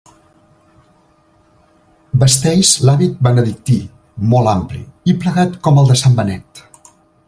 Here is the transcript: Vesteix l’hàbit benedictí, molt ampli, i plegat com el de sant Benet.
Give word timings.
Vesteix 2.25 2.73
l’hàbit 2.87 3.21
benedictí, 3.29 3.79
molt 4.35 4.53
ampli, 4.57 4.83
i 5.15 5.19
plegat 5.25 5.59
com 5.69 5.83
el 5.83 5.93
de 5.95 6.03
sant 6.05 6.23
Benet. 6.23 6.65